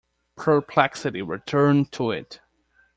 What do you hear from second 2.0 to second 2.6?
it.